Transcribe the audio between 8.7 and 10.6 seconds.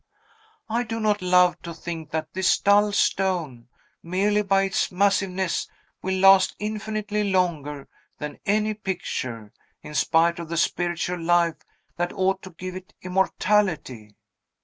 picture, in spite of the